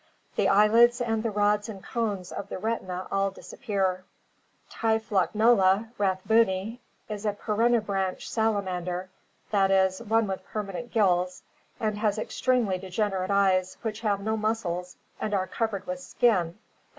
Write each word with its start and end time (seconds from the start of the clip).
The 0.35 0.49
eyelids 0.49 0.99
and 0.99 1.21
the 1.21 1.29
rods 1.29 1.69
and 1.69 1.83
cones 1.83 2.31
of 2.31 2.49
the 2.49 2.57
retina 2.57 3.05
all 3.11 3.29
disappear. 3.29 4.03
Typhlotnolge 4.71 5.91
rathbuni 5.99 6.17
(Fig. 6.25 6.79
93) 6.79 6.79
is 7.09 7.23
a 7.23 7.33
perennibranch 7.33 8.27
salamander, 8.27 9.11
that 9.51 9.69
is, 9.69 10.01
one 10.01 10.25
with 10.25 10.43
permanent 10.43 10.91
gills, 10.91 11.43
and 11.79 11.99
has 11.99 12.17
extremely 12.17 12.79
degenerate 12.79 13.29
eyes 13.29 13.77
which 13.83 13.99
have 13.99 14.21
no 14.21 14.35
muscles 14.35 14.97
and 15.19 15.35
are 15.35 15.45
covered 15.45 15.85
with 15.85 15.99
skin 15.99 16.27
and 16.31 16.45
therefore 16.47 16.53
Fig. 16.55 16.59